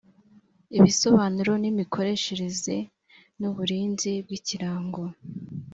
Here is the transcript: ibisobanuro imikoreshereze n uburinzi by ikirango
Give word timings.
ibisobanuro 0.77 1.51
imikoreshereze 1.71 2.75
n 3.39 3.41
uburinzi 3.49 4.11
by 4.25 4.31
ikirango 4.39 5.01